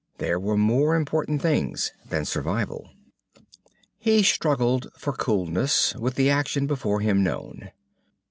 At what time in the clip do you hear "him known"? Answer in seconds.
7.01-7.69